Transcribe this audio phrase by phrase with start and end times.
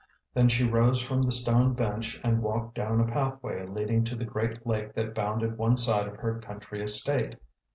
[0.33, 4.15] Then she rose from the stone bench and walked down a pathway lead ing to
[4.15, 7.35] the great lake that bounded one side of her country estate.